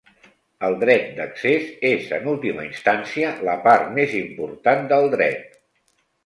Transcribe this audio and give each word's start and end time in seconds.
El 0.67 0.75
dret 0.83 1.03
d'accés 1.17 1.67
és, 1.89 2.07
en 2.17 2.25
última 2.31 2.65
instància, 2.69 3.35
la 3.51 3.55
part 3.69 3.93
més 3.99 4.17
important 4.23 4.83
del 4.95 5.07
dret. 5.17 5.47